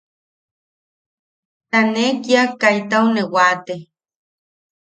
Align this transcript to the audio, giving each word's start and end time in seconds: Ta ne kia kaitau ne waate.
Ta 1.69 1.79
ne 1.93 2.03
kia 2.23 2.43
kaitau 2.61 3.05
ne 3.13 3.21
waate. 3.33 3.75